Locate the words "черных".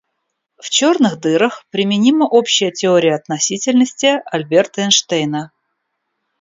0.71-1.19